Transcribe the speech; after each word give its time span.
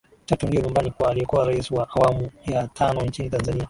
Chato 0.25 0.47
ndio 0.47 0.61
nyumbani 0.61 0.91
kwa 0.91 1.09
aliyekuwa 1.11 1.45
Rais 1.47 1.71
wa 1.71 1.89
awamu 1.89 2.29
ya 2.47 2.67
tano 2.67 3.01
nchini 3.01 3.29
Tanzania 3.29 3.59